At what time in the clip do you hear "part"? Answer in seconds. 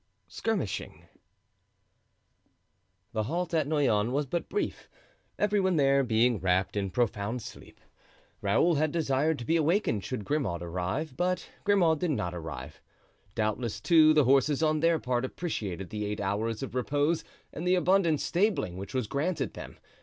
14.97-15.23